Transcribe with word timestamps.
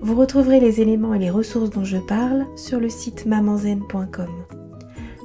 Vous 0.00 0.14
retrouverez 0.14 0.60
les 0.60 0.80
éléments 0.80 1.12
et 1.12 1.18
les 1.18 1.28
ressources 1.28 1.70
dont 1.70 1.84
je 1.84 1.98
parle 1.98 2.46
sur 2.56 2.78
le 2.78 2.88
site 2.88 3.26
mamanzen.com. 3.26 4.30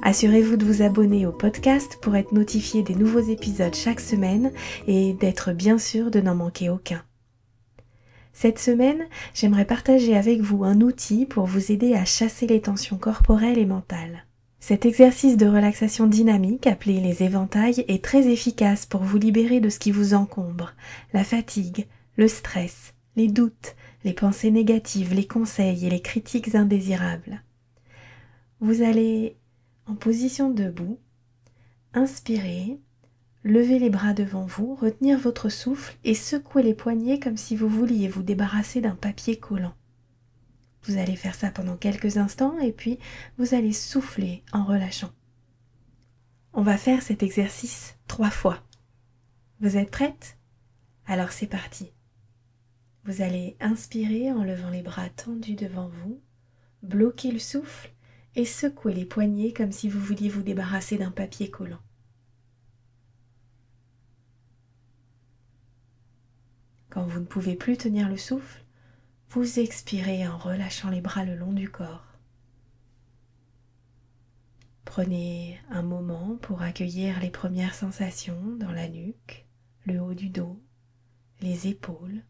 Assurez-vous 0.02 0.56
de 0.56 0.64
vous 0.64 0.82
abonner 0.82 1.26
au 1.26 1.32
podcast 1.32 1.98
pour 2.02 2.16
être 2.16 2.32
notifié 2.32 2.82
des 2.82 2.96
nouveaux 2.96 3.20
épisodes 3.20 3.74
chaque 3.74 4.00
semaine 4.00 4.50
et 4.88 5.14
d'être 5.14 5.52
bien 5.52 5.78
sûr 5.78 6.10
de 6.10 6.20
n'en 6.20 6.34
manquer 6.34 6.70
aucun. 6.70 7.02
Cette 8.32 8.58
semaine, 8.58 9.06
j'aimerais 9.32 9.64
partager 9.64 10.16
avec 10.16 10.40
vous 10.40 10.64
un 10.64 10.80
outil 10.80 11.24
pour 11.24 11.46
vous 11.46 11.70
aider 11.70 11.94
à 11.94 12.04
chasser 12.04 12.48
les 12.48 12.60
tensions 12.60 12.98
corporelles 12.98 13.58
et 13.58 13.66
mentales. 13.66 14.26
Cet 14.58 14.86
exercice 14.86 15.36
de 15.36 15.46
relaxation 15.46 16.08
dynamique 16.08 16.66
appelé 16.66 17.00
les 17.00 17.22
éventails 17.22 17.84
est 17.86 18.02
très 18.02 18.26
efficace 18.26 18.86
pour 18.86 19.04
vous 19.04 19.18
libérer 19.18 19.60
de 19.60 19.68
ce 19.68 19.78
qui 19.78 19.92
vous 19.92 20.14
encombre, 20.14 20.72
la 21.12 21.22
fatigue, 21.22 21.86
le 22.16 22.26
stress, 22.26 22.94
les 23.16 23.28
doutes, 23.28 23.76
les 24.04 24.12
pensées 24.12 24.50
négatives, 24.50 25.14
les 25.14 25.26
conseils 25.26 25.86
et 25.86 25.90
les 25.90 26.02
critiques 26.02 26.54
indésirables. 26.54 27.42
Vous 28.60 28.82
allez, 28.82 29.36
en 29.86 29.94
position 29.94 30.50
debout, 30.50 30.98
inspirer, 31.92 32.78
lever 33.44 33.78
les 33.78 33.90
bras 33.90 34.14
devant 34.14 34.46
vous, 34.46 34.74
retenir 34.74 35.18
votre 35.18 35.48
souffle 35.48 35.96
et 36.04 36.14
secouer 36.14 36.62
les 36.62 36.74
poignets 36.74 37.20
comme 37.20 37.36
si 37.36 37.56
vous 37.56 37.68
vouliez 37.68 38.08
vous 38.08 38.22
débarrasser 38.22 38.80
d'un 38.80 38.96
papier 38.96 39.38
collant. 39.38 39.74
Vous 40.82 40.98
allez 40.98 41.16
faire 41.16 41.34
ça 41.34 41.50
pendant 41.50 41.76
quelques 41.76 42.18
instants 42.18 42.58
et 42.58 42.72
puis 42.72 42.98
vous 43.38 43.54
allez 43.54 43.72
souffler 43.72 44.42
en 44.52 44.64
relâchant. 44.64 45.10
On 46.52 46.62
va 46.62 46.76
faire 46.76 47.02
cet 47.02 47.22
exercice 47.22 47.96
trois 48.06 48.30
fois. 48.30 48.62
Vous 49.60 49.76
êtes 49.76 49.90
prête? 49.90 50.36
Alors 51.06 51.32
c'est 51.32 51.46
parti. 51.46 51.93
Vous 53.04 53.20
allez 53.20 53.56
inspirer 53.60 54.32
en 54.32 54.44
levant 54.44 54.70
les 54.70 54.82
bras 54.82 55.10
tendus 55.10 55.56
devant 55.56 55.88
vous, 55.88 56.22
bloquer 56.82 57.30
le 57.30 57.38
souffle 57.38 57.90
et 58.34 58.46
secouer 58.46 58.94
les 58.94 59.04
poignets 59.04 59.52
comme 59.52 59.72
si 59.72 59.88
vous 59.88 60.00
vouliez 60.00 60.30
vous 60.30 60.42
débarrasser 60.42 60.96
d'un 60.96 61.10
papier 61.10 61.50
collant. 61.50 61.82
Quand 66.88 67.04
vous 67.04 67.20
ne 67.20 67.26
pouvez 67.26 67.56
plus 67.56 67.76
tenir 67.76 68.08
le 68.08 68.16
souffle, 68.16 68.64
vous 69.30 69.58
expirez 69.58 70.26
en 70.26 70.38
relâchant 70.38 70.90
les 70.90 71.00
bras 71.00 71.24
le 71.24 71.34
long 71.34 71.52
du 71.52 71.68
corps. 71.68 72.06
Prenez 74.84 75.60
un 75.70 75.82
moment 75.82 76.36
pour 76.40 76.62
accueillir 76.62 77.20
les 77.20 77.30
premières 77.30 77.74
sensations 77.74 78.56
dans 78.56 78.70
la 78.70 78.88
nuque, 78.88 79.46
le 79.86 80.00
haut 80.00 80.14
du 80.14 80.28
dos, 80.30 80.62
les 81.40 81.66
épaules, 81.66 82.22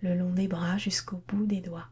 le 0.00 0.14
long 0.14 0.32
des 0.32 0.48
bras 0.48 0.78
jusqu'au 0.78 1.22
bout 1.28 1.46
des 1.46 1.60
doigts. 1.60 1.88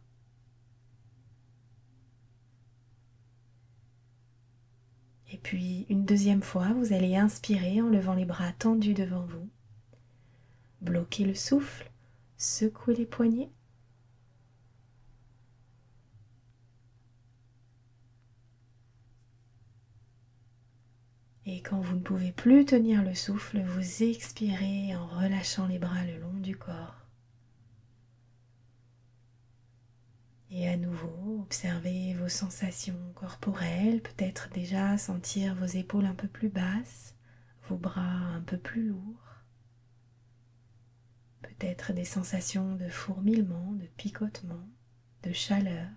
Et 5.31 5.39
puis 5.39 5.85
une 5.89 6.05
deuxième 6.05 6.43
fois, 6.43 6.73
vous 6.75 6.93
allez 6.93 7.17
inspirer 7.17 7.81
en 7.83 7.89
levant 7.89 8.15
les 8.15 8.25
bras 8.25 8.53
tendus 8.53 8.95
devant 8.95 9.25
vous. 9.27 9.49
Bloquez 10.81 11.25
le 11.25 11.35
souffle, 11.35 11.91
secouez 12.37 12.95
les 12.95 13.07
poignets. 13.07 13.51
Et 21.47 21.61
quand 21.61 21.81
vous 21.81 21.97
ne 21.97 22.01
pouvez 22.01 22.33
plus 22.33 22.65
tenir 22.65 23.03
le 23.03 23.15
souffle, 23.15 23.61
vous 23.61 24.03
expirez 24.03 24.95
en 24.97 25.07
relâchant 25.07 25.67
les 25.67 25.79
bras 25.79 26.05
le 26.05 26.19
long 26.19 26.33
du 26.33 26.57
corps. 26.57 27.04
Et 30.57 30.69
à 30.69 30.77
nouveau, 30.77 31.41
observez 31.43 32.15
vos 32.15 32.29
sensations 32.29 33.13
corporelles, 33.17 34.01
peut-être 34.01 34.49
déjà 34.51 34.97
sentir 34.97 35.57
vos 35.57 35.65
épaules 35.67 36.07
un 36.07 36.15
peu 36.15 36.29
plus 36.29 36.49
basses, 36.49 37.17
vos 37.69 37.77
bras 37.77 38.01
un 38.01 38.41
peu 38.41 38.57
plus 38.57 38.87
lourds, 38.87 39.43
peut-être 41.43 41.93
des 41.93 42.05
sensations 42.05 42.77
de 42.77 42.89
fourmillement, 42.89 43.73
de 43.73 43.87
picotement, 43.97 44.69
de 45.25 45.33
chaleur. 45.33 45.91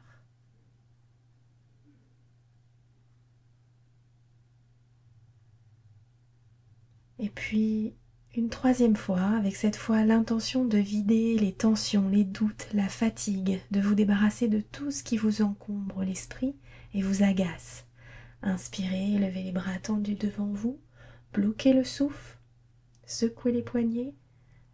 Et 7.20 7.30
puis 7.30 7.96
une 8.38 8.50
troisième 8.50 8.96
fois, 8.96 9.36
avec 9.36 9.56
cette 9.56 9.76
fois 9.76 10.06
l'intention 10.06 10.64
de 10.64 10.78
vider 10.78 11.40
les 11.40 11.54
tensions, 11.54 12.08
les 12.08 12.24
doutes, 12.24 12.68
la 12.72 12.88
fatigue, 12.88 13.60
de 13.72 13.82
vous 13.82 13.96
débarrasser 13.96 14.48
de 14.48 14.60
tout 14.60 14.92
ce 14.92 15.02
qui 15.02 15.18
vous 15.18 15.42
encombre 15.42 16.04
l'esprit 16.04 16.56
et 16.94 17.02
vous 17.02 17.24
agace. 17.24 17.88
Inspirez, 18.44 19.18
levez 19.18 19.42
les 19.42 19.52
bras 19.52 19.80
tendus 19.82 20.14
devant 20.14 20.46
vous, 20.46 20.80
bloquez 21.34 21.74
le 21.74 21.84
souffle, 21.84 22.38
secouez 23.08 23.52
les 23.52 23.64
poignets, 23.64 24.14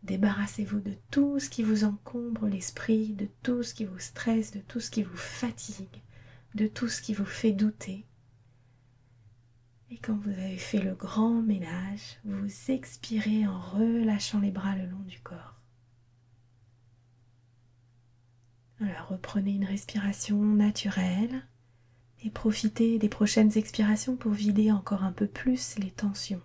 débarrassez-vous 0.03 0.81
de 0.81 0.95
tout 1.09 1.39
ce 1.39 1.49
qui 1.49 1.63
vous 1.63 1.85
encombre 1.85 2.47
l'esprit, 2.47 3.13
de 3.13 3.29
tout 3.43 3.63
ce 3.63 3.73
qui 3.73 3.85
vous 3.85 3.99
stresse, 3.99 4.51
de 4.51 4.59
tout 4.59 4.81
ce 4.81 4.91
qui 4.91 5.03
vous 5.03 5.15
fatigue, 5.15 6.01
de 6.53 6.67
tout 6.67 6.89
ce 6.89 7.01
qui 7.01 7.13
vous 7.13 7.23
fait 7.23 7.53
douter 7.53 8.05
et 9.93 9.97
quand 9.97 10.15
vous 10.15 10.31
avez 10.31 10.57
fait 10.57 10.79
le 10.79 10.95
grand 10.95 11.43
ménage, 11.43 12.17
vous 12.25 12.49
expirez 12.71 13.45
en 13.45 13.59
relâchant 13.59 14.39
les 14.39 14.49
bras 14.49 14.75
le 14.75 14.87
long 14.87 15.01
du 15.01 15.19
corps. 15.19 15.61
Alors 18.81 19.09
reprenez 19.09 19.51
une 19.51 19.65
respiration 19.65 20.41
naturelle 20.41 21.43
et 22.23 22.31
profitez 22.31 22.97
des 22.97 23.07
prochaines 23.07 23.55
expirations 23.55 24.15
pour 24.15 24.31
vider 24.31 24.71
encore 24.71 25.03
un 25.03 25.11
peu 25.11 25.27
plus 25.27 25.77
les 25.77 25.91
tensions. 25.91 26.41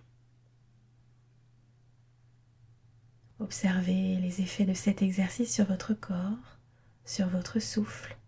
Observez 3.41 4.17
les 4.17 4.43
effets 4.43 4.67
de 4.67 4.75
cet 4.75 5.01
exercice 5.01 5.55
sur 5.55 5.65
votre 5.65 5.95
corps, 5.95 6.59
sur 7.07 7.29
votre 7.29 7.61
souffle, 7.61 8.19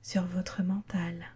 sur 0.00 0.24
votre 0.26 0.62
mental. 0.62 1.33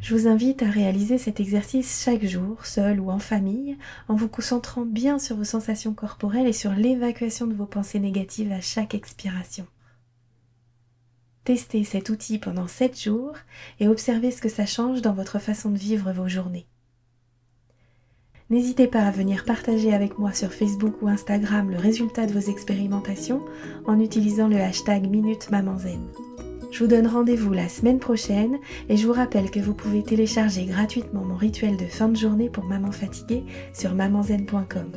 Je 0.00 0.14
vous 0.14 0.26
invite 0.26 0.62
à 0.62 0.70
réaliser 0.70 1.18
cet 1.18 1.40
exercice 1.40 2.02
chaque 2.02 2.24
jour, 2.24 2.64
seul 2.64 3.00
ou 3.00 3.10
en 3.10 3.18
famille, 3.18 3.76
en 4.08 4.14
vous 4.14 4.28
concentrant 4.28 4.86
bien 4.86 5.18
sur 5.18 5.36
vos 5.36 5.44
sensations 5.44 5.92
corporelles 5.92 6.46
et 6.46 6.54
sur 6.54 6.72
l'évacuation 6.72 7.46
de 7.46 7.54
vos 7.54 7.66
pensées 7.66 8.00
négatives 8.00 8.50
à 8.50 8.62
chaque 8.62 8.94
expiration. 8.94 9.66
Testez 11.44 11.84
cet 11.84 12.08
outil 12.08 12.38
pendant 12.38 12.66
7 12.66 12.98
jours 12.98 13.34
et 13.78 13.88
observez 13.88 14.30
ce 14.30 14.40
que 14.40 14.48
ça 14.48 14.66
change 14.66 15.02
dans 15.02 15.14
votre 15.14 15.38
façon 15.38 15.70
de 15.70 15.78
vivre 15.78 16.12
vos 16.12 16.28
journées. 16.28 16.66
N'hésitez 18.48 18.88
pas 18.88 19.02
à 19.02 19.10
venir 19.10 19.44
partager 19.44 19.92
avec 19.92 20.18
moi 20.18 20.32
sur 20.32 20.52
Facebook 20.52 21.02
ou 21.02 21.08
Instagram 21.08 21.70
le 21.70 21.78
résultat 21.78 22.26
de 22.26 22.32
vos 22.32 22.50
expérimentations 22.50 23.44
en 23.86 24.00
utilisant 24.00 24.48
le 24.48 24.56
hashtag 24.56 25.08
Minute 25.08 25.50
je 26.70 26.78
vous 26.78 26.86
donne 26.86 27.06
rendez-vous 27.06 27.52
la 27.52 27.68
semaine 27.68 27.98
prochaine 27.98 28.58
et 28.88 28.96
je 28.96 29.06
vous 29.06 29.12
rappelle 29.12 29.50
que 29.50 29.60
vous 29.60 29.74
pouvez 29.74 30.02
télécharger 30.02 30.64
gratuitement 30.64 31.24
mon 31.24 31.36
rituel 31.36 31.76
de 31.76 31.86
fin 31.86 32.08
de 32.08 32.16
journée 32.16 32.48
pour 32.48 32.64
maman 32.64 32.92
fatiguée 32.92 33.44
sur 33.72 33.94
mamanzen.com. 33.94 34.92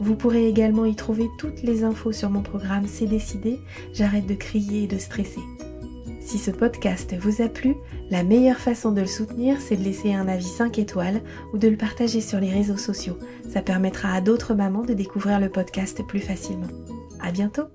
Vous 0.00 0.16
pourrez 0.16 0.48
également 0.48 0.84
y 0.84 0.96
trouver 0.96 1.28
toutes 1.38 1.62
les 1.62 1.84
infos 1.84 2.12
sur 2.12 2.30
mon 2.30 2.42
programme 2.42 2.86
C'est 2.86 3.06
décidé, 3.06 3.60
j'arrête 3.92 4.26
de 4.26 4.34
crier 4.34 4.84
et 4.84 4.88
de 4.88 4.98
stresser. 4.98 5.40
Si 6.20 6.38
ce 6.38 6.50
podcast 6.50 7.14
vous 7.20 7.42
a 7.42 7.48
plu, 7.48 7.76
la 8.10 8.24
meilleure 8.24 8.58
façon 8.58 8.92
de 8.92 9.02
le 9.02 9.06
soutenir, 9.06 9.60
c'est 9.60 9.76
de 9.76 9.84
laisser 9.84 10.14
un 10.14 10.26
avis 10.26 10.44
5 10.44 10.78
étoiles 10.78 11.20
ou 11.52 11.58
de 11.58 11.68
le 11.68 11.76
partager 11.76 12.22
sur 12.22 12.40
les 12.40 12.50
réseaux 12.50 12.78
sociaux. 12.78 13.18
Ça 13.48 13.60
permettra 13.60 14.12
à 14.12 14.20
d'autres 14.20 14.54
mamans 14.54 14.82
de 14.82 14.94
découvrir 14.94 15.38
le 15.38 15.50
podcast 15.50 16.02
plus 16.06 16.20
facilement. 16.20 16.68
À 17.20 17.30
bientôt! 17.30 17.74